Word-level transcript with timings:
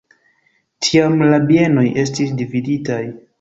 Tiam 0.87 1.13
la 1.33 1.39
bienoj 1.51 1.85
estis 2.05 2.33
dividitaj. 2.41 3.01